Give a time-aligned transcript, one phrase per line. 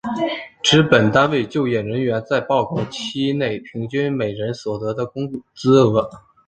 [0.63, 5.21] 指本单位就业人员在报告期内平均每人所得的工
[5.53, 6.09] 资额。